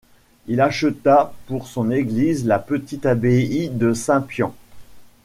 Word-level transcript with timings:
Il 0.47 0.61
acheta 0.61 1.31
pour 1.45 1.67
son 1.67 1.91
Église 1.91 2.47
la 2.47 2.57
petite 2.57 3.05
Abbaye 3.05 3.69
de 3.69 3.93
Saint-Piant. 3.93 4.55